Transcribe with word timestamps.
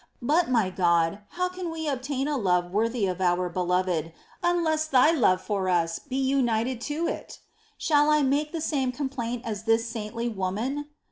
But, 0.23 0.49
my 0.49 0.71
God, 0.71 1.19
how 1.33 1.47
can 1.47 1.69
we 1.69 1.87
obtain 1.87 2.27
a 2.27 2.35
love 2.35 2.71
worthy 2.71 3.05
of 3.05 3.21
our 3.21 3.49
Beloved, 3.49 4.11
unless 4.41 4.87
Thy 4.87 5.11
love 5.11 5.41
for 5.43 5.69
us 5.69 5.99
be 5.99 6.15
united 6.17 6.81
to 6.89 7.05
it? 7.05 7.37
Shall 7.77 8.09
I 8.09 8.23
make 8.23 8.51
the 8.51 8.61
same 8.61 8.91
complaint 8.91 9.43
as 9.45 9.65
this 9.65 9.87
saintly 9.87 10.27
woman 10.27 10.87